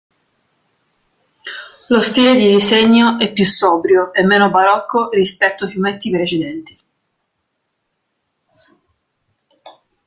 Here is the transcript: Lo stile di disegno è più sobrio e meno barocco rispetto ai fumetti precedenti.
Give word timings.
Lo 1.89 2.01
stile 2.01 2.33
di 2.33 2.47
disegno 2.51 3.19
è 3.19 3.31
più 3.31 3.45
sobrio 3.45 4.11
e 4.15 4.25
meno 4.25 4.49
barocco 4.49 5.09
rispetto 5.11 5.65
ai 5.65 5.71
fumetti 5.73 6.09
precedenti. 6.09 6.79